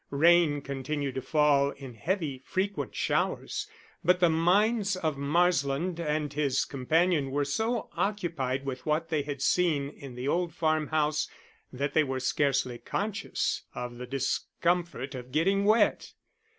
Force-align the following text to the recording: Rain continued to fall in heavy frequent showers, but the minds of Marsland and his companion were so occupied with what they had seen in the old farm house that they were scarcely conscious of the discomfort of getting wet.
Rain 0.09 0.61
continued 0.61 1.13
to 1.13 1.21
fall 1.21 1.69
in 1.69 1.93
heavy 1.93 2.41
frequent 2.43 2.95
showers, 2.95 3.67
but 4.03 4.19
the 4.19 4.31
minds 4.31 4.95
of 4.95 5.15
Marsland 5.15 5.99
and 5.99 6.33
his 6.33 6.65
companion 6.65 7.29
were 7.29 7.45
so 7.45 7.87
occupied 7.95 8.65
with 8.65 8.83
what 8.83 9.09
they 9.09 9.21
had 9.21 9.43
seen 9.43 9.89
in 9.89 10.15
the 10.15 10.27
old 10.27 10.55
farm 10.55 10.87
house 10.87 11.27
that 11.71 11.93
they 11.93 12.03
were 12.03 12.19
scarcely 12.19 12.79
conscious 12.79 13.61
of 13.75 13.97
the 13.99 14.07
discomfort 14.07 15.13
of 15.13 15.31
getting 15.31 15.65
wet. 15.65 16.13